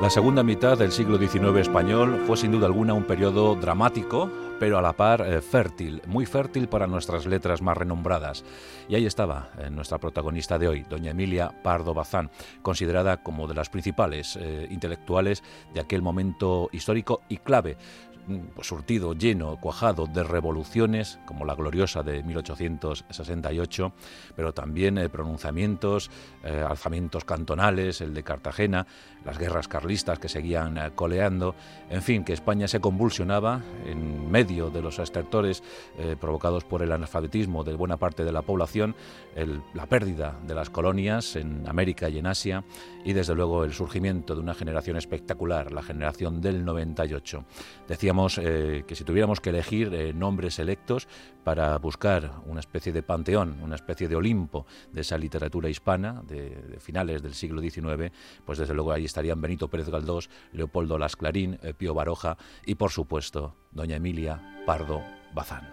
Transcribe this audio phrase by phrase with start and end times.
[0.00, 4.78] La segunda mitad del siglo XIX español fue sin duda alguna un periodo dramático, pero
[4.78, 8.44] a la par eh, fértil, muy fértil para nuestras letras más renombradas.
[8.88, 12.30] Y ahí estaba eh, nuestra protagonista de hoy, doña Emilia Pardo Bazán,
[12.62, 15.42] considerada como de las principales eh, intelectuales
[15.74, 17.76] de aquel momento histórico y clave
[18.62, 23.92] surtido, lleno, cuajado de revoluciones, como la gloriosa de 1868,
[24.36, 26.10] pero también eh, pronunciamientos,
[26.44, 28.86] eh, alzamientos cantonales, el de Cartagena,
[29.24, 31.54] las guerras carlistas que seguían eh, coleando,
[31.90, 35.62] en fin, que España se convulsionaba en medio de los estertores
[36.20, 38.94] provocados por el analfabetismo de buena parte de la población,
[39.74, 42.64] la pérdida de las colonias en América y en Asia
[43.04, 47.44] y desde luego el surgimiento de una generación espectacular, la generación del 98.
[48.08, 51.06] Decíamos eh, que si tuviéramos que elegir eh, nombres electos
[51.44, 56.78] para buscar una especie de panteón, una especie de Olimpo de esa literatura hispana de,
[56.80, 58.10] finales del siglo XIX,
[58.46, 62.76] pues desde luego ahí estarían Benito Pérez Galdós, Leopoldo Las Clarín, eh, Pío Baroja y
[62.76, 65.02] por supuesto doña Emilia Pardo
[65.34, 65.68] Bazán.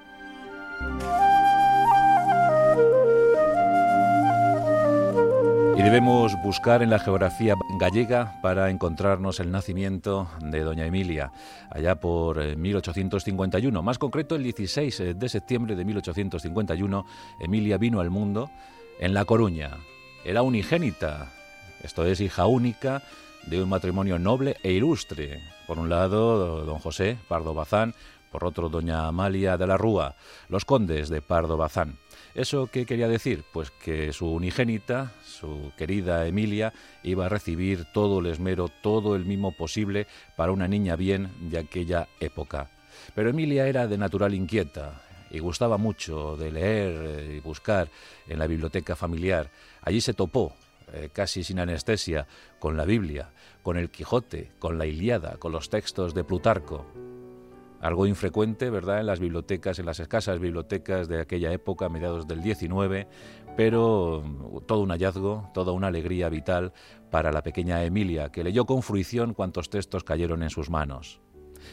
[5.78, 11.34] Y debemos buscar en la geografía gallega para encontrarnos el nacimiento de doña Emilia,
[11.70, 13.78] allá por 1851.
[13.78, 17.06] Eh, Más concreto, el 16 eh, de septiembre de 1851,
[17.42, 18.50] Emilia vino al mundo
[19.00, 19.72] en La Coruña.
[20.24, 21.34] Era unigénita,
[21.84, 23.04] esto es, hija única
[23.46, 25.42] de un matrimonio noble e ilustre.
[25.68, 27.94] Por un lado, don José Pardo Bazán,
[28.32, 30.16] por otro, doña Amalia de la Rúa,
[30.48, 31.98] los condes de Pardo Bazán.
[32.36, 33.46] ¿Eso qué quería decir?
[33.54, 39.24] Pues que su unigénita, su querida Emilia, iba a recibir todo el esmero, todo el
[39.24, 40.06] mimo posible
[40.36, 42.70] para una niña bien de aquella época.
[43.16, 47.90] Pero Emilia era de natural inquieta y gustaba mucho de leer eh, y buscar
[48.28, 49.50] en la biblioteca familiar.
[49.82, 50.58] Allí se topó,
[50.92, 52.28] eh, casi sin anestesia,
[52.60, 53.30] con la Biblia,
[53.64, 57.15] con el Quijote, con la Iliada, con los textos de Plutarco
[57.86, 62.42] algo infrecuente, ¿verdad?, en las bibliotecas, en las escasas bibliotecas de aquella época, mediados del
[62.42, 63.08] 19,
[63.56, 64.24] pero
[64.66, 66.74] todo un hallazgo, toda una alegría vital
[67.12, 71.22] para la pequeña Emilia, que leyó con fruición cuantos textos cayeron en sus manos.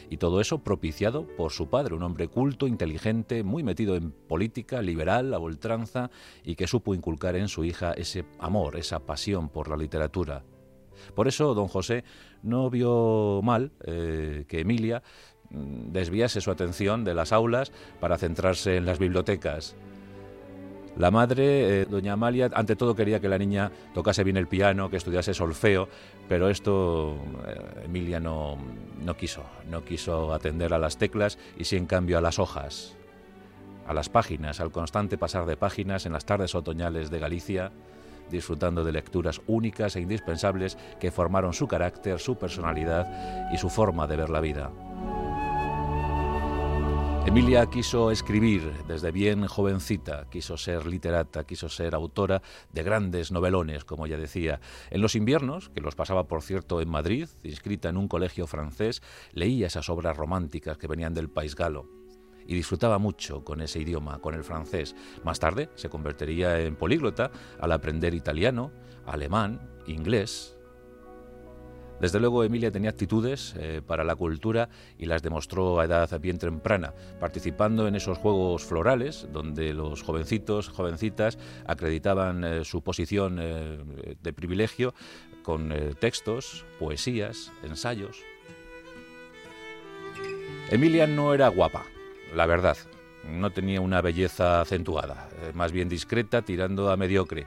[0.07, 4.83] Y todo eso propiciado por su padre, un hombre culto, inteligente, muy metido en política,
[4.83, 6.11] liberal, a ultranza,
[6.43, 10.43] y que supo inculcar en su hija ese amor, esa pasión por la literatura.
[11.15, 12.03] Por eso don José
[12.43, 15.01] no vio mal eh, que Emilia
[15.53, 19.75] desviase su atención de las aulas para centrarse en las bibliotecas.
[20.95, 24.91] La madre, eh, doña Amalia, ante todo quería que la niña tocase bien el piano,
[24.91, 25.87] que estudiase solfeo,
[26.29, 28.57] pero esto eh, Emilia no,
[29.03, 32.95] no quiso, no quiso atender a las teclas y sí en cambio a las hojas,
[33.87, 37.71] a las páginas, al constante pasar de páginas en las tardes otoñales de Galicia,
[38.29, 44.05] disfrutando de lecturas únicas e indispensables que formaron su carácter, su personalidad y su forma
[44.05, 44.71] de ver la vida.
[47.25, 52.41] Emilia quiso escribir desde bien jovencita, quiso ser literata, quiso ser autora
[52.73, 54.59] de grandes novelones, como ya decía.
[54.91, 59.01] En los inviernos, que los pasaba por cierto en Madrid, inscrita en un colegio francés,
[59.31, 61.87] leía esas obras románticas que venían del país galo
[62.45, 64.93] y disfrutaba mucho con ese idioma, con el francés.
[65.23, 68.71] Más tarde se convertiría en políglota al aprender italiano,
[69.05, 70.57] alemán, inglés,
[71.99, 76.37] desde luego Emilia tenía actitudes eh, para la cultura y las demostró a edad bien
[76.37, 83.77] temprana, participando en esos juegos florales donde los jovencitos, jovencitas acreditaban eh, su posición eh,
[84.21, 84.93] de privilegio
[85.43, 88.17] con textos, poesías, ensayos.
[90.69, 91.83] Emilia no era guapa,
[92.33, 92.77] la verdad.
[93.29, 97.45] No tenía una belleza acentuada, más bien discreta, tirando a mediocre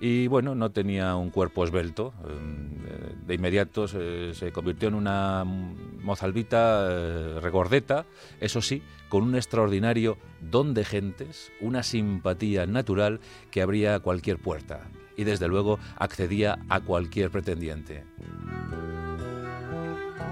[0.00, 2.12] y bueno, no tenía un cuerpo esbelto.
[2.28, 2.76] Em,
[3.26, 8.06] de inmediato se, convirtió en una mozalbita eh, regordeta,
[8.40, 13.20] eso sí, con un extraordinario don de gentes, una simpatía natural
[13.50, 14.82] que abría cualquier puerta
[15.16, 18.04] y desde luego accedía a cualquier pretendiente.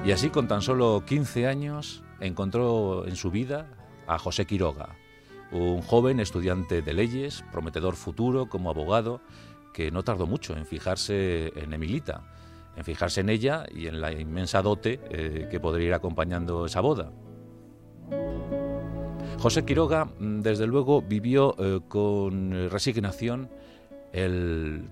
[0.05, 3.67] Y así con tan solo 15 años encontró en su vida
[4.07, 4.91] a José Quiroga,
[5.51, 9.21] un joven estudiante de leyes, prometedor futuro como abogado,
[9.75, 12.23] que no tardó mucho en fijarse en Emilita,
[12.77, 16.81] en fijarse en ella y en la inmensa dote eh, que podría ir acompañando esa
[16.81, 17.13] boda.
[19.39, 23.51] José Quiroga, mm, desde luego, vivió eh, con resignación
[24.13, 24.89] el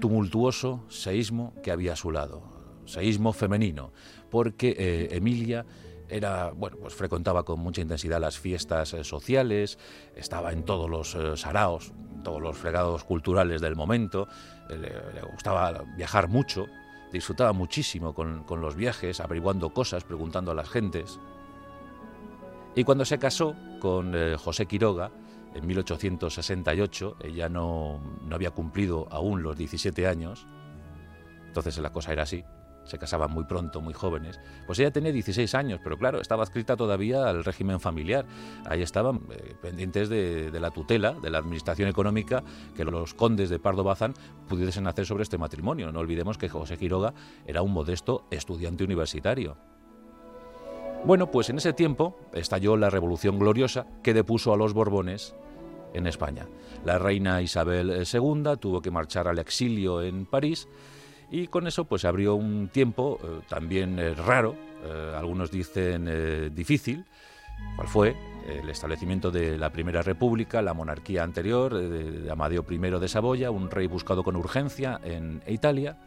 [0.00, 2.42] tumultuoso seísmo que había a su lado,
[2.86, 3.92] seísmo femenino,
[4.30, 5.64] porque eh, Emilia
[6.08, 9.78] era, bueno, pues frecuentaba con mucha intensidad las fiestas sociales,
[10.16, 11.92] estaba en todos los saraos,
[12.22, 14.28] todos los fregados culturales del momento,
[14.68, 16.66] le, gustaba viajar mucho,
[17.12, 21.18] disfrutaba muchísimo con, los viajes, averiguando cosas, preguntando a las gentes.
[22.74, 25.10] Y cuando se casó con eh, José Quiroga,
[25.54, 30.46] en 1868, ella no, no había cumplido aún los 17 años,
[31.46, 32.44] entonces la cosa era así,
[32.88, 34.40] se casaban muy pronto, muy jóvenes.
[34.66, 38.26] Pues ella tenía 16 años, pero claro, estaba adscrita todavía al régimen familiar.
[38.66, 42.42] Ahí estaban eh, pendientes de, la tutela, de la administración económica,
[42.76, 44.14] que los condes de Pardo Bazán
[44.48, 45.92] pudiesen hacer sobre este matrimonio.
[45.92, 47.14] No olvidemos que José Quiroga
[47.46, 49.56] era un modesto estudiante universitario.
[51.04, 55.34] Bueno, pues en ese tiempo estalló la Revolución Gloriosa que depuso a los Borbones
[55.94, 56.46] en España.
[56.84, 60.68] La reina Isabel II tuvo que marchar al exilio en París
[61.30, 64.54] y con eso pues abrió un tiempo eh, también eh, raro,
[64.84, 67.04] eh, algunos dicen difícil,
[67.76, 68.16] cuál fue
[68.46, 73.70] el establecimiento de la Primera República, la monarquía anterior de, Amadeo I de Saboya, un
[73.70, 75.98] rey buscado con urgencia en Italia,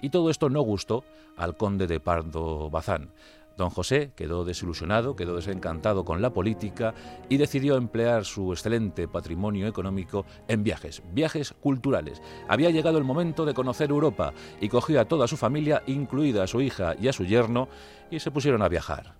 [0.00, 1.04] y todo esto no gustó
[1.36, 3.10] al conde de Pardo Bazán.
[3.56, 6.94] Don José quedó desilusionado, quedó desencantado con la política
[7.28, 12.22] y decidió emplear su excelente patrimonio económico en viajes, viajes culturales.
[12.48, 16.46] Había llegado el momento de conocer Europa y cogió a toda su familia, incluida a
[16.46, 17.68] su hija y a su yerno,
[18.10, 19.14] y se pusieron a viajar.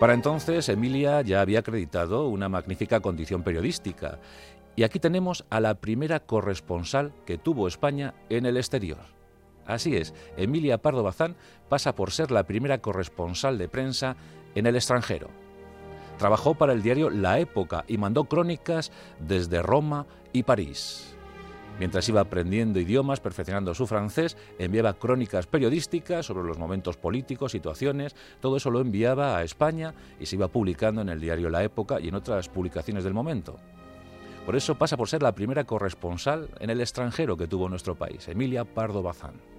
[0.00, 4.18] Para entonces, Emilia ya había acreditado una magnífica condición periodística,
[4.76, 9.15] y aquí tenemos a la primera corresponsal que tuvo España en el exterior.
[9.66, 11.36] Así es, Emilia Pardo Bazán
[11.68, 14.16] pasa por ser la primera corresponsal de prensa
[14.54, 15.28] en el extranjero.
[16.18, 18.90] Trabajó para el diario La Época y mandó crónicas
[19.20, 21.16] desde Roma y París.
[21.78, 28.16] Mientras iba aprendiendo idiomas, perfeccionando su francés, enviaba crónicas periodísticas sobre los momentos políticos, situaciones,
[28.40, 32.00] todo eso lo enviaba a España y se iba publicando en el diario La Época
[32.00, 33.58] y en otras publicaciones del momento.
[34.46, 38.26] Por eso pasa por ser la primera corresponsal en el extranjero que tuvo nuestro país,
[38.28, 39.55] Emilia Pardo Bazán.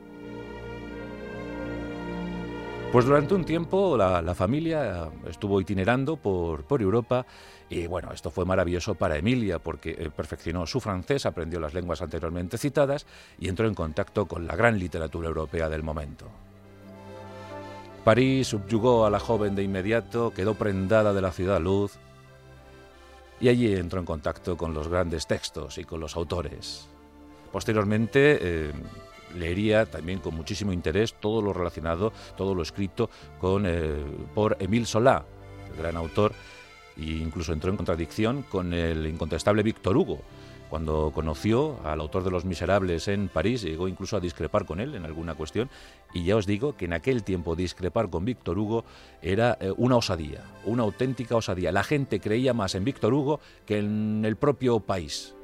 [2.92, 7.25] Pues durante un tiempo la, familia estuvo itinerando por, por, Europa
[7.69, 12.01] y bueno, esto fue maravilloso para Emilia porque eh, perfeccionó su francés, aprendió las lenguas
[12.01, 13.06] anteriormente citadas
[13.39, 16.28] y entró en contacto con la gran literatura europea del momento.
[18.06, 22.00] París subyugó a la joven de inmediato, quedó prendada de la ciudad luz
[23.42, 26.88] y allí entró en contacto con los grandes textos y con los autores.
[27.51, 28.72] Posteriormente, eh,
[29.38, 34.04] leería también con muchísimo interés todo lo relacionado, todo lo escrito con, eh,
[34.34, 35.25] por Émile Solá,
[35.72, 36.34] el gran autor,
[36.98, 40.19] e incluso entró en contradicción con el incontestable Víctor Hugo.
[40.69, 44.95] Cuando conoció al autor de Los Miserables en París, llegó incluso a discrepar con él
[44.95, 45.69] en alguna cuestión,
[46.13, 48.84] y ya os digo que en aquel tiempo discrepar con Víctor Hugo
[49.22, 51.72] era eh, una osadía, una auténtica osadía.
[51.72, 55.36] La gente creía más en Víctor Hugo que en el propio país.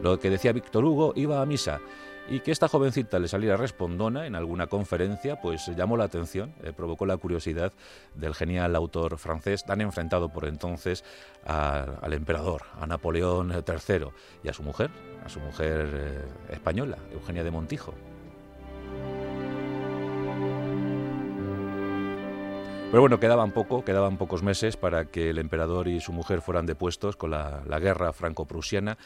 [0.00, 1.80] Lo que decía Víctor Hugo iba a misa
[2.28, 6.72] y que esta jovencita le saliera respondona en alguna conferencia, pues llamó la atención, eh,
[6.72, 7.72] provocó la curiosidad
[8.14, 11.04] del genial autor francés, tan enfrentado por entonces
[11.44, 14.06] al emperador, a Napoleón III
[14.44, 14.90] y a su mujer,
[15.24, 17.94] a su mujer eh, española, Eugenia de Montijo.
[22.92, 26.66] Pero bueno, quedaban poco, quedaban pocos meses para que el emperador y su mujer fueran
[26.66, 28.98] depuestos con la, guerra franco-prusiana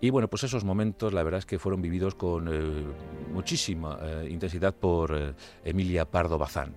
[0.00, 2.84] y bueno, pues esos momentos la verdad es que fueron vividos con eh,
[3.32, 5.34] muchísima eh, intensidad por eh,
[5.64, 6.76] Emilia Pardo Bazán.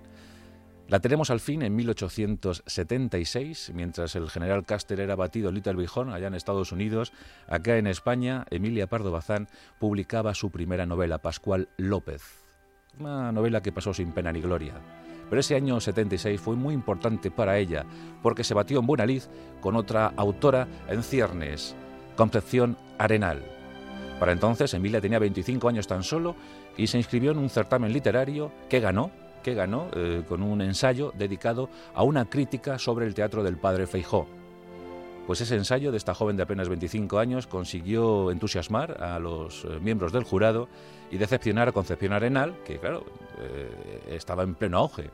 [0.87, 6.09] La tenemos al fin en 1876, mientras el general Custer era batido en Little Bighorn,
[6.13, 7.13] allá en Estados Unidos.
[7.47, 12.23] Acá en España, Emilia Pardo Bazán publicaba su primera novela, Pascual López.
[12.99, 14.73] Una novela que pasó sin pena ni gloria.
[15.29, 17.85] Pero ese año 76 fue muy importante para ella,
[18.21, 19.23] porque se batió en buena lid
[19.61, 21.75] con otra autora en ciernes,
[22.15, 23.43] Concepción Arenal.
[24.19, 26.35] Para entonces, Emilia tenía 25 años tan solo
[26.77, 29.11] y se inscribió en un certamen literario que ganó,
[29.43, 33.87] que ganó eh, con un ensayo dedicado a una crítica sobre el teatro del padre
[33.87, 34.27] Feijó.
[35.25, 39.79] Pues ese ensayo de esta joven de apenas 25 años consiguió entusiasmar a los eh,
[39.81, 40.67] miembros del jurado
[41.09, 43.03] y decepcionar a Concepción Arenal, que claro,
[43.39, 45.09] eh, estaba en pleno auge.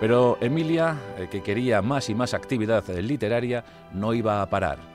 [0.00, 4.91] Pero Emilia, eh, que quería más y más actividad literaria, no iba a parar.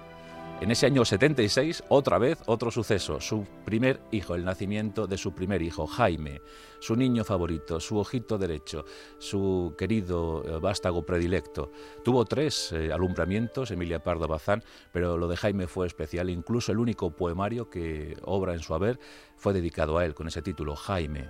[0.60, 5.36] En ese año 76, otra vez, otro suceso, su primer hijo, el nacimiento de su
[5.36, 6.42] primer hijo, Jaime,
[6.80, 8.84] su niño favorito, su ojito derecho,
[9.20, 11.72] su querido eh, vástago predilecto.
[12.04, 17.12] Tuvo tres alumbramientos, Emilia Pardo Bazán, pero lo de Jaime fue especial, incluso el único
[17.12, 19.00] poemario que obra en su haber
[19.36, 21.30] fue dedicado a él, con ese título, Jaime.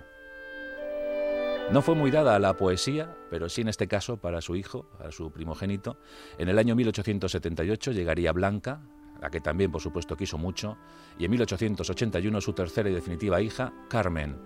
[1.70, 4.88] No fue muy dada a la poesía, pero sí en este caso para su hijo,
[4.98, 5.98] a su primogénito.
[6.38, 8.80] En el año 1878 llegaría Blanca,
[9.20, 10.76] la que también por supuesto quiso mucho,
[11.18, 14.36] y en 1881 su tercera y definitiva hija, Carmen.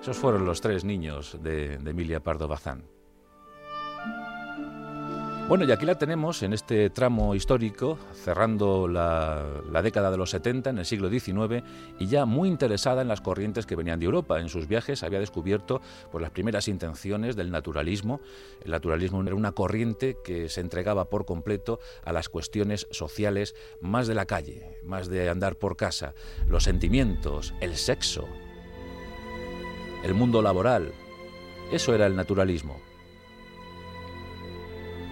[0.00, 2.84] Esos fueron los tres niños de, de Emilia Pardo Bazán.
[5.52, 10.70] Bueno, y aquí la tenemos en este tramo histórico, cerrando la, década de los 70,
[10.70, 11.62] en el siglo XIX,
[11.98, 14.40] y ya muy interesada en las corrientes que venían de Europa.
[14.40, 18.22] En sus viajes había descubierto pues, las primeras intenciones del naturalismo.
[18.64, 24.06] El naturalismo era una corriente que se entregaba por completo a las cuestiones sociales más
[24.08, 26.14] de la calle, más de andar por casa,
[26.48, 28.26] los sentimientos, el sexo,
[30.02, 30.94] el mundo laboral.
[31.70, 32.91] Eso era el naturalismo.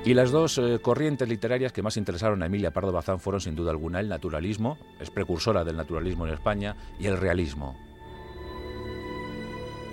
[0.03, 3.55] Y las dos eh, corrientes literarias que más interesaron a Emilia Pardo Bazán fueron sin
[3.55, 7.77] duda alguna el naturalismo, es precursora del naturalismo en España, y el realismo.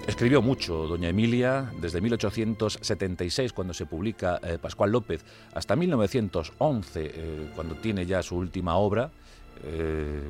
[0.07, 7.51] Escribió mucho doña Emilia, desde 1876, cuando se publica eh, Pascual López, hasta 1911, eh,
[7.53, 9.11] cuando tiene ya su última obra.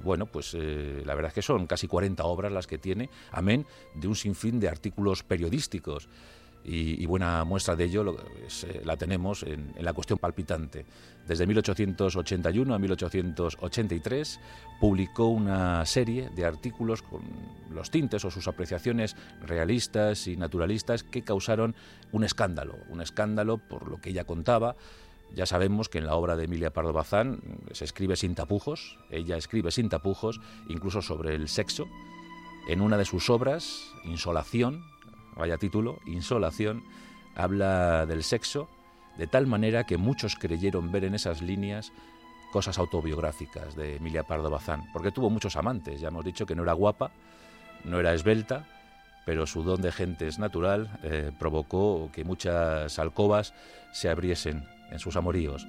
[0.03, 4.07] bueno, pues la verdad es que son casi 40 obras las que tiene, amén de
[4.07, 6.07] un sinfín de artículos periodísticos
[6.69, 10.85] y, buena muestra de ello eh, la tenemos en, la cuestión palpitante.
[11.25, 14.39] Desde 1881 a 1883
[14.81, 17.21] publicó una serie de artículos con
[17.71, 21.73] los tintes o sus apreciaciones realistas y naturalistas que causaron
[22.11, 24.75] un escándalo, un escándalo por lo que ella contaba.
[25.33, 27.39] Ya sabemos que en la obra de Emilia Pardo Bazán
[27.71, 31.87] se escribe sin tapujos, ella escribe sin tapujos, incluso sobre el sexo.
[32.67, 34.83] En una de sus obras, Insolación,
[35.37, 36.83] vaya título, Insolación,
[37.35, 38.67] habla del sexo
[39.17, 41.91] de tal manera que muchos creyeron ver en esas líneas
[42.51, 46.63] cosas autobiográficas de Emilia Pardo Bazán, porque tuvo muchos amantes, ya hemos dicho que no
[46.63, 47.11] era guapa,
[47.83, 48.67] no era esbelta,
[49.25, 53.53] pero su don de gente es natural eh, provocó que muchas alcobas
[53.91, 55.67] se abriesen en sus amoríos.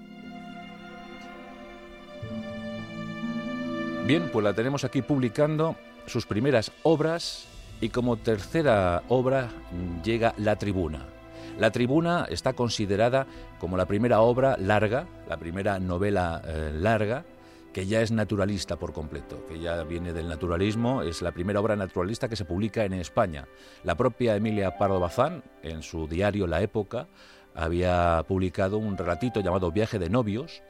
[4.07, 7.47] Bien, pues la tenemos aquí publicando sus primeras obras
[7.81, 9.51] y como tercera obra
[10.05, 11.07] llega La Tribuna.
[11.59, 13.27] La Tribuna está considerada
[13.59, 17.25] como la primera obra larga, la primera novela eh, larga,
[17.73, 21.77] que ya es naturalista por completo, que ya viene del naturalismo, es la primera obra
[21.77, 23.47] naturalista que se publica en España.
[23.85, 27.09] La propia Emilia Pardo Bazán, en su diario La Época,
[27.55, 30.63] había publicado un relatito llamado Viaje de novios,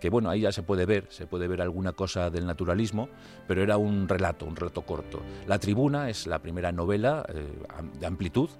[0.00, 3.08] que bueno, ahí ya se puede ver, se puede ver alguna cosa del naturalismo,
[3.46, 5.22] pero era un relato, un relato corto.
[5.46, 7.46] La Tribuna es la primera novela eh,
[7.98, 8.50] de amplitud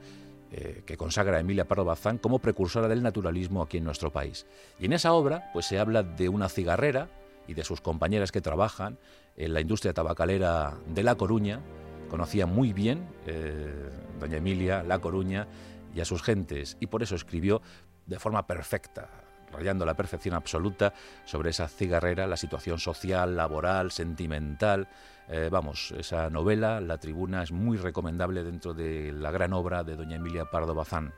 [0.50, 4.46] eh, que consagra a Emilia Pardo Bazán como precursora del naturalismo aquí en nuestro país.
[4.78, 7.08] Y en esa obra pues se habla de una cigarrera
[7.48, 8.98] y de sus compañeras que trabajan
[9.36, 11.60] en la industria tabacalera de La Coruña,
[12.08, 15.46] conocía muy bien eh, doña Emilia La Coruña
[15.94, 17.60] y a sus gentes, y por eso escribió
[18.06, 20.92] de forma perfecta rayando la perfección absoluta
[21.24, 24.88] sobre esa cigarrera, la situación social, laboral, sentimental.
[25.28, 29.96] Eh, vamos, esa novela, La Tribuna, es muy recomendable dentro de la gran obra de
[29.96, 31.12] doña Emilia Pardo Bazán.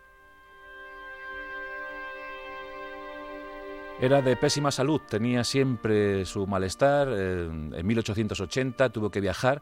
[4.00, 7.08] Era de pésima salud, tenía siempre su malestar.
[7.10, 9.60] Eh, en 1880 tuvo que viajar,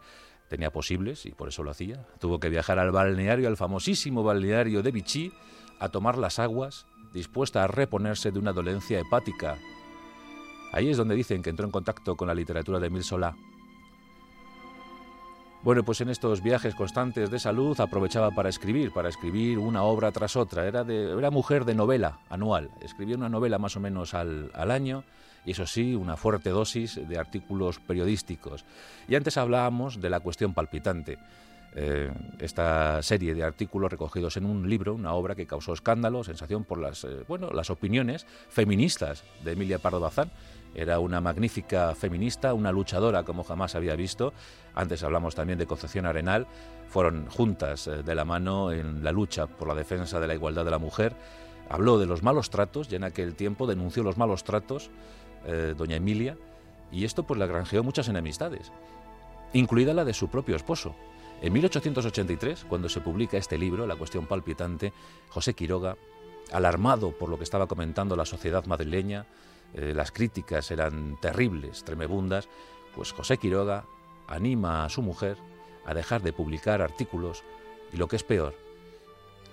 [0.49, 2.07] tenía posibles y por eso lo hacía.
[2.21, 5.33] Tuvo que viajar al balneario, al famosísimo balneario de Vichy,
[5.81, 9.57] a tomar las aguas dispuesta a reponerse de una dolencia hepática.
[10.73, 13.35] Ahí es donde dicen que entró en contacto con la literatura de Emile Solá.
[15.63, 20.13] Bueno, pues en estos viajes constantes de salud aprovechaba para escribir, para escribir una obra
[20.13, 20.67] tras otra.
[20.67, 22.71] Era, de, era mujer de novela anual.
[22.81, 25.03] Escribía una novela más o menos al, al año
[25.45, 28.65] y eso sí, una fuerte dosis de artículos periodísticos.
[29.09, 31.19] Y antes hablábamos de la cuestión palpitante.
[31.79, 36.65] Eh, esta serie de artículos recogidos en un libro, una obra que causó escándalo, sensación
[36.65, 40.31] por las, eh, bueno, las opiniones feministas de Emilia Pardo Bazán.
[40.75, 44.33] Era una magnífica feminista, una luchadora como jamás había visto.
[44.75, 46.47] Antes hablamos también de Concepción Arenal.
[46.89, 50.65] Fueron juntas eh, de la mano en la lucha por la defensa de la igualdad
[50.65, 51.15] de la mujer.
[51.69, 54.91] Habló de los malos tratos y en aquel tiempo denunció los malos tratos
[55.77, 56.37] doña Emilia
[56.91, 58.73] y esto pues le granjeó muchas enemistades,
[59.53, 60.95] incluida la de su propio esposo,
[61.43, 64.93] en 1883, cuando se publica este libro, La cuestión palpitante,
[65.29, 65.97] José Quiroga,
[66.51, 69.27] alarmado por lo que estaba comentando la sociedad madrileña,
[69.75, 72.49] eh, las críticas eran terribles, tremebundas,
[72.95, 73.85] pues José Quiroga
[74.27, 75.37] anima a su mujer
[75.85, 77.45] a dejar de publicar artículos
[77.93, 78.55] y lo que es peor,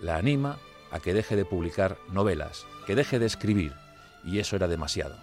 [0.02, 0.60] la anima
[0.90, 3.74] a que deje de publicar novelas, que deje de escribir,
[4.24, 5.18] y eso era demasiado.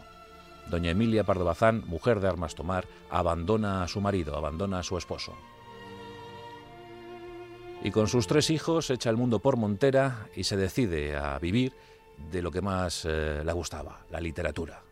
[0.69, 4.99] Doña Emilia Pardo Bazán, mujer de armas tomar, abandona a su marido, abandona a su
[4.99, 5.35] esposo
[7.82, 11.72] y con sus tres hijos echa el mundo por montera y se decide a vivir
[12.30, 14.82] de lo que más eh, le gustaba, la literatura.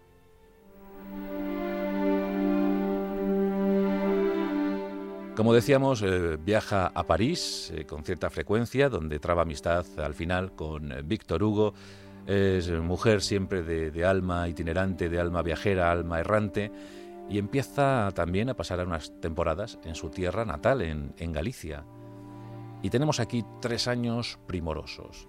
[5.37, 10.52] Como decíamos, eh, viaja a París eh, con cierta frecuencia, donde traba amistad al final
[10.52, 11.75] con Víctor Hugo.
[12.26, 16.71] Es mujer siempre de, alma itinerante, de alma viajera, alma errante,
[17.30, 21.85] y empieza también a pasar unas temporadas en su tierra natal, en Galicia.
[22.83, 25.29] Y tenemos aquí tres años primorosos.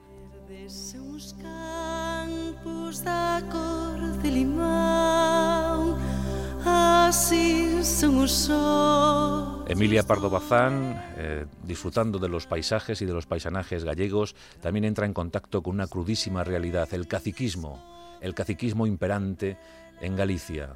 [9.68, 15.06] Emilia Pardo Bazán, eh, disfrutando de los paisajes y de los paisanajes gallegos, también entra
[15.06, 17.84] en contacto con una crudísima realidad, el caciquismo,
[18.22, 19.58] el caciquismo imperante
[20.02, 20.76] en Galicia.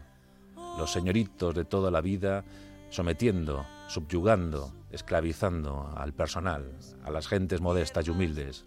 [0.78, 2.44] Los señoritos de toda la vida
[2.90, 8.66] sometiendo, subyugando, esclavizando al personal, a las gentes modestas y humildes.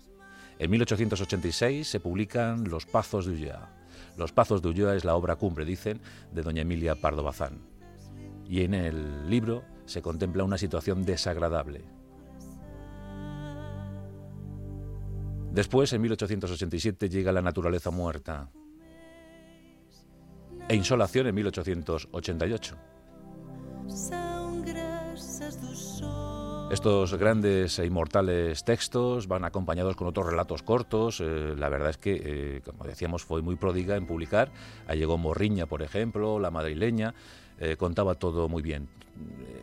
[0.59, 3.71] En 1886 se publican Los Pazos de Ulloa.
[4.17, 6.01] Los Pazos de Ulloa es la obra cumbre, dicen,
[6.33, 7.61] de doña Emilia Pardo Bazán.
[8.49, 11.85] Y en el libro se contempla una situación desagradable.
[15.53, 18.51] Después, en 1887, llega La naturaleza muerta
[20.69, 22.77] e Insolación en 1888.
[26.69, 31.21] Estos grandes e inmortales textos van acompañados con otros relatos cortos.
[31.21, 34.51] Eh, la verdad es que, eh, como decíamos, fue muy pródiga en publicar.
[34.89, 37.15] Ahí llegó Morriña, por ejemplo, La Madrileña.
[37.61, 38.89] Eh, contaba todo muy bien.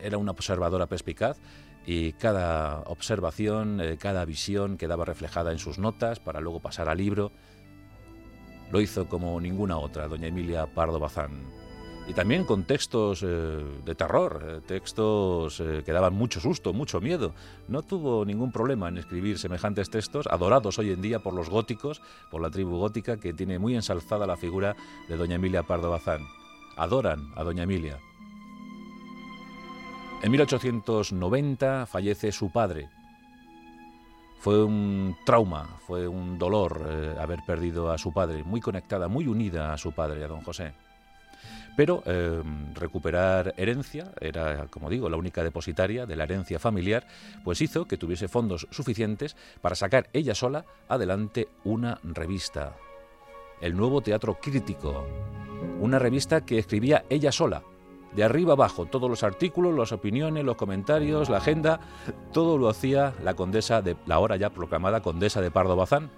[0.02, 1.36] Era una observadora perspicaz
[1.84, 7.32] y cada observación, cada visión quedaba reflejada en sus notas para luego pasar al libro.
[8.72, 11.63] Lo hizo como ninguna otra, doña Emilia Pardo Bazán
[12.06, 17.00] y también con textos eh, de terror, eh, textos eh, que daban mucho susto, mucho
[17.00, 17.32] miedo.
[17.68, 22.02] No tuvo ningún problema en escribir semejantes textos, adorados hoy en día por los góticos,
[22.30, 24.76] por la tribu gótica, que tiene muy ensalzada la figura
[25.08, 26.26] de doña Emilia Pardo Bazán.
[26.76, 27.98] Adoran a doña Emilia.
[30.22, 32.88] En 1890 fallece su padre.
[34.40, 39.72] Fue un trauma, fue un dolor haber perdido a su padre, muy conectada, muy unida
[39.72, 40.74] a su padre, a don José.
[41.76, 47.06] Pero em, recuperar herencia, era, como digo, la única depositaria de la herencia familiar,
[47.42, 52.76] pues hizo que tuviese fondos suficientes para sacar ella sola adelante una revista,
[53.60, 55.04] el Nuevo Teatro Crítico,
[55.80, 57.62] una revista que escribía ella sola,
[58.14, 61.80] de arriba abajo, todos los artículos, las opiniones, los comentarios, la agenda,
[62.32, 66.10] todo lo hacía la condesa de la ahora ya proclamada condesa de Pardo Bazán.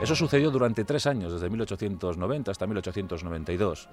[0.00, 3.88] Eso sucedió durante tres años, desde 1890 hasta 1892.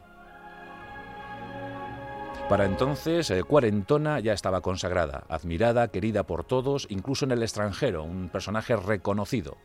[2.49, 8.05] Para entonces, eh, Cuarentona ya estaba consagrada, admirada, querida por todos, incluso en el extranjero,
[8.05, 9.57] un personaje reconocido.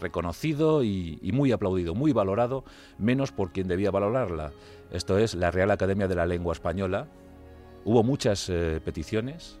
[0.00, 2.64] Reconocido y, muy aplaudido, muy valorado,
[2.96, 4.52] menos por quien debía valorarla.
[4.92, 7.08] Esto es la Real Academia de la Lengua Española.
[7.84, 9.58] Hubo muchas eh, peticiones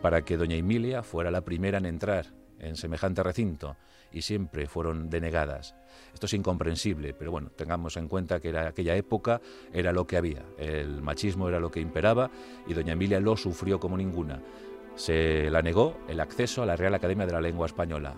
[0.00, 3.76] para que doña Emilia fuera la primera en entrar en semejante recinto
[4.12, 5.74] y siempre fueron denegadas.
[6.12, 9.40] Esto es incomprensible, pero bueno, tengamos en cuenta que era aquella época
[9.72, 10.44] era lo que había.
[10.58, 12.30] El machismo era lo que imperaba
[12.66, 14.40] y doña Emilia lo sufrió como ninguna.
[14.94, 18.14] Se la negó el acceso a la Real Academia de la Lengua Española.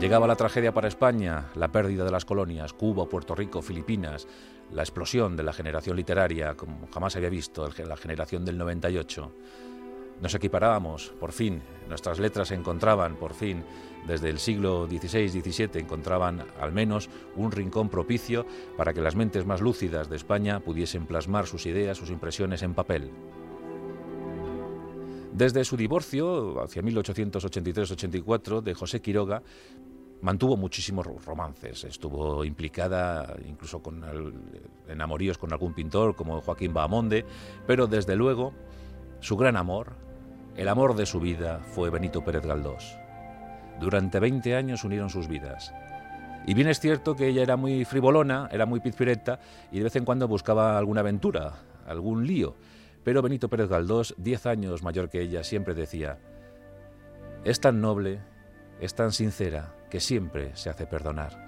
[0.00, 4.28] Llegaba la tragedia para España, la pérdida de las colonias, Cuba, Puerto Rico, Filipinas,
[4.70, 9.32] la explosión de la generación literaria, como jamás había visto, la generación del 98.
[10.20, 13.62] Nos equiparábamos, por fin, nuestras letras se encontraban, por fin,
[14.06, 18.44] desde el siglo XVI-XVII encontraban al menos un rincón propicio
[18.76, 22.74] para que las mentes más lúcidas de España pudiesen plasmar sus ideas, sus impresiones en
[22.74, 23.10] papel.
[25.32, 29.42] Desde su divorcio, hacia 1883-84, de José Quiroga,
[30.20, 31.84] mantuvo muchísimos romances.
[31.84, 34.02] Estuvo implicada incluso con
[34.88, 37.24] en amoríos con algún pintor como Joaquín Bahamonde,
[37.68, 38.52] pero desde luego
[39.20, 40.07] su gran amor,
[40.58, 42.98] el amor de su vida fue Benito Pérez Galdós.
[43.78, 45.72] Durante 20 años unieron sus vidas.
[46.46, 49.38] Y bien es cierto que ella era muy frivolona, era muy pizpireta
[49.70, 51.52] y de vez en cuando buscaba alguna aventura,
[51.86, 52.56] algún lío.
[53.04, 56.18] Pero Benito Pérez Galdós, 10 años mayor que ella, siempre decía,
[57.44, 58.18] es tan noble,
[58.80, 61.47] es tan sincera, que siempre se hace perdonar.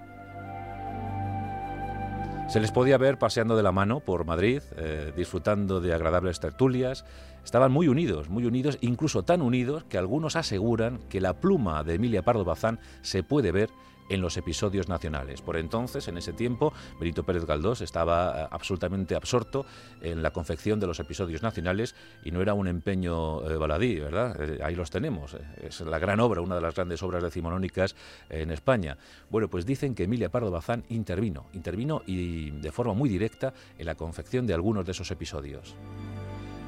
[2.51, 7.05] Se les podía ver paseando de la mano por Madrid, eh, disfrutando de agradables tertulias.
[7.45, 11.95] Estaban muy unidos, muy unidos, incluso tan unidos que algunos aseguran que la pluma de
[11.95, 13.71] Emilia Pardo Bazán se puede ver
[14.11, 15.41] en los episodios nacionales.
[15.41, 19.65] Por entonces, en ese tiempo, Benito Pérez Galdós estaba eh, absolutamente absorto
[20.03, 24.37] en la confección de los episodios nacionales y no era un empeño eh, baladí, ¿verdad?
[24.43, 25.37] Eh, ahí los tenemos.
[25.63, 27.95] Es la gran obra, una de las grandes obras decimonónicas
[28.29, 28.99] en España.
[29.31, 33.87] Bueno, pues dicen que Emilia Pardo Bazán intervino, intervino y de forma muy directa en
[33.87, 35.77] la confección de algunos de esos episodios.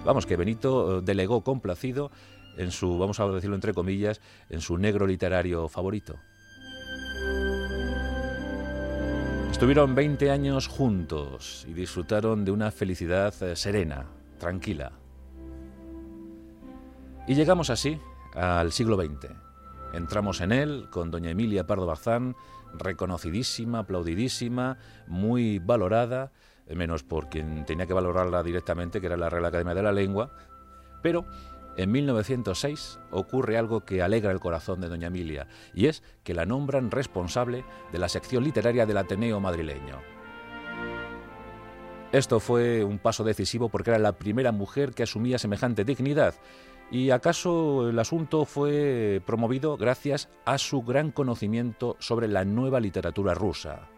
[0.05, 2.11] Vamos, que Benito delegó complacido
[2.57, 6.19] en su, vamos a decirlo entre comillas, en su negro literario favorito.
[9.63, 14.91] Estuvieron 20 años juntos y disfrutaron de una felicidad eh, serena, tranquila.
[17.29, 17.97] Y llegamos así
[18.35, 19.31] al siglo XX.
[19.93, 22.35] Entramos en él con doña Emilia Pardo Bazán,
[22.77, 26.33] reconocidísima, aplaudidísima, muy valorada,
[26.67, 30.33] menos por quien tenía que valorarla directamente, que era la Real Academia de la Lengua,
[31.03, 31.25] pero
[31.77, 36.47] en 1906 ocurre algo que alegra el corazón de doña Emilia, y es que la
[36.47, 40.01] nombran responsable de la sección literaria del Ateneo madrileño.
[42.13, 46.35] Esto fue un paso decisivo porque era la primera mujer que asumía semejante dignidad,
[46.91, 53.33] y acaso el asunto fue promovido gracias a su gran conocimiento sobre la nueva literatura
[53.33, 53.89] rusa.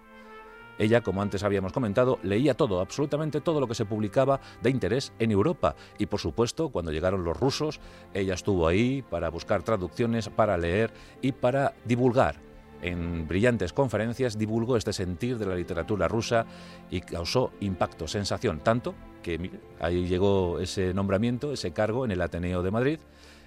[0.78, 5.12] Ella, como antes habíamos comentado, leía todo, absolutamente todo lo que se publicaba de interés
[5.18, 5.76] en Europa.
[5.98, 7.80] Y por supuesto, cuando llegaron los rusos,
[8.12, 12.36] ella estuvo ahí para buscar traducciones, para leer y para divulgar.
[12.82, 16.44] En brillantes conferencias divulgó este sentir de la literatura rusa
[16.90, 22.62] y causó impacto, sensación, tanto que ahí llegó ese nombramiento, ese cargo en el Ateneo
[22.62, 22.98] de Madrid,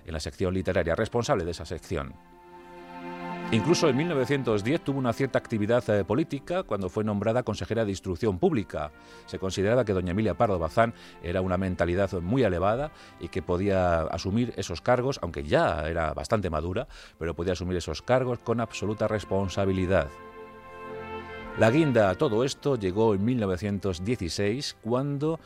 [0.06, 2.16] en la sección literaria responsable de esa sección.
[3.50, 8.40] Incluso en 1910 tuvo una cierta actividad eh, política cuando fue nombrada consejera de Instrucción
[8.40, 8.92] Pública.
[9.26, 14.02] Se consideraba que doña Emilia Pardo Bazán era una mentalidad muy elevada y que podía
[14.02, 19.08] asumir esos cargos, aunque ya era bastante madura, pero podía asumir esos cargos con absoluta
[19.08, 20.10] responsabilidad.
[21.58, 25.40] La guinda a todo esto llegó en 1916 cuando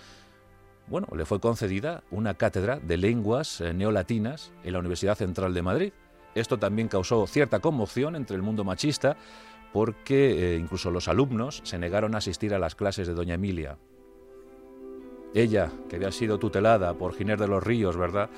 [0.88, 5.62] bueno, le fue concedida una cátedra de lenguas eh, neolatinas en la Universidad Central de
[5.62, 5.94] Madrid.
[6.36, 9.18] Esto también causó cierta conmoción entre el mundo machista
[9.74, 13.78] porque eh, incluso los alumnos se negaron a asistir a las clases de doña Emilia.
[15.34, 18.30] Ella, que había sido tutelada por Giner de los Ríos, ¿verdad?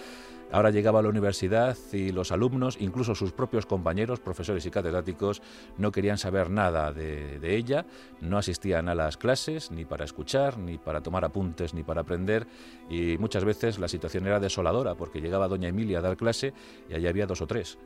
[0.52, 5.42] Ahora llegaba a la universidad y los alumnos, incluso sus propios compañeros, profesores y catedráticos,
[5.78, 7.86] no querían saber nada de, ella,
[8.22, 12.46] no asistían a las clases ni para escuchar, ni para tomar apuntes, ni para aprender
[12.90, 16.54] y muchas veces la situación era desoladora porque llegaba doña Emilia a dar clase
[16.88, 17.80] y allí había dos o tres.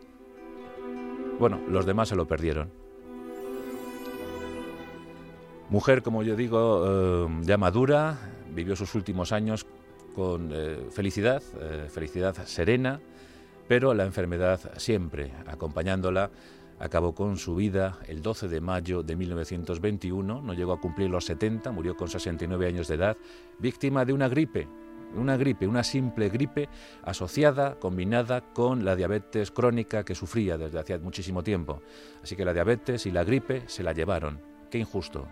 [1.40, 2.70] Bueno, los demás se lo perdieron.
[5.70, 8.18] Mujer, como yo digo, eh, ya madura,
[8.54, 9.66] vivió sus últimos años
[10.18, 13.00] con eh, felicidad, eh, felicidad serena,
[13.68, 16.32] pero la enfermedad siempre acompañándola
[16.80, 21.26] acabó con su vida el 12 de mayo de 1921, no llegó a cumplir los
[21.26, 23.16] 70, murió con 69 años de edad,
[23.60, 24.68] víctima de una gripe,
[25.16, 26.68] una gripe, una simple gripe
[27.04, 31.84] asociada, combinada con la diabetes crónica que sufría desde hacía muchísimo tiempo.
[32.24, 34.42] Así que la diabetes y la gripe se la llevaron.
[34.72, 35.28] Qué injusto.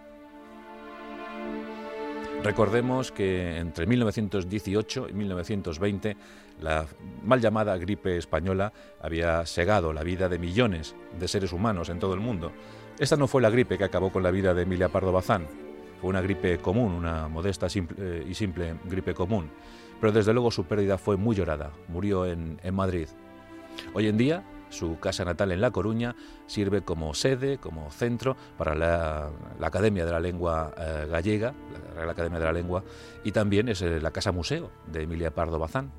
[2.45, 6.15] Recordemos que entre 1918 y 1920
[6.61, 6.85] la
[7.23, 12.13] mal llamada gripe española había segado la vida de millones de seres humanos en todo
[12.13, 12.51] el mundo.
[12.99, 15.47] Esta no fue la gripe que acabó con la vida de Emilia Pardo Bazán,
[15.99, 19.49] fue una gripe común, una modesta y simple gripe común,
[19.99, 23.07] pero desde luego su pérdida fue muy llorada, murió en, en Madrid.
[23.95, 24.43] Hoy en día
[24.75, 29.29] su casa natal en La Coruña sirve como sede, como centro para la,
[29.61, 32.83] Academia de la Lengua eh, Gallega, la Real Academia de la Lengua,
[33.23, 35.91] y también es eh, la Casa Museo de Emilia Pardo Bazán.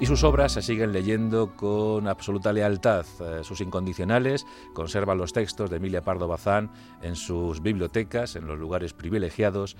[0.00, 3.04] Y sus obras se siguen leyendo con absoluta lealtad.
[3.20, 6.70] Eh, sus incondicionales conservan los textos de Emilia Pardo Bazán
[7.02, 9.76] en sus bibliotecas, en los lugares privilegiados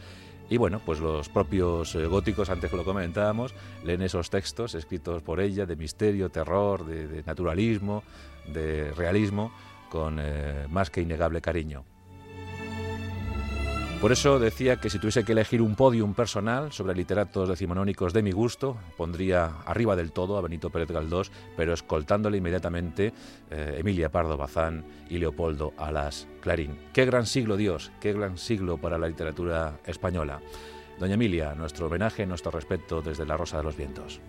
[0.51, 5.23] y bueno, pues los propios eh, góticos, antes que lo comentábamos, leen esos textos escritos
[5.23, 8.03] por ella de misterio, terror, de, naturalismo,
[8.53, 9.53] de realismo,
[9.89, 11.85] con eh, más que innegable cariño.
[14.01, 18.23] Por eso decía que si tuviese que elegir un podium personal sobre literatos decimonónicos de
[18.23, 23.13] mi gusto, pondría arriba del todo a Benito Pérez Galdós, pero escoltándole inmediatamente
[23.51, 26.79] eh, Emilia Pardo Bazán y Leopoldo Alas Clarín.
[26.95, 30.41] Qué gran siglo, Dios, qué gran siglo para la literatura española.
[30.99, 34.23] Doña Emilia, nuestro homenaje, nuestro respeto desde la Rosa de los Vientos.